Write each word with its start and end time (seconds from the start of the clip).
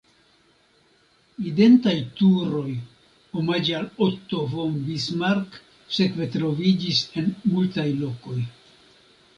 Identaj 1.49 1.93
turoj 2.21 2.65
omaĝe 3.41 3.77
al 3.81 3.85
Otto 4.07 4.47
von 4.55 4.75
Bismarck 4.89 5.61
sekve 6.01 6.31
troviĝis 6.39 7.05
en 7.23 7.33
multaj 7.55 7.89
lokoj. 8.05 8.43